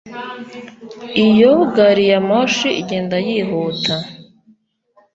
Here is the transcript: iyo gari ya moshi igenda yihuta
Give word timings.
iyo 1.27 1.51
gari 1.75 2.05
ya 2.11 2.19
moshi 2.27 2.69
igenda 2.81 3.17
yihuta 3.27 3.95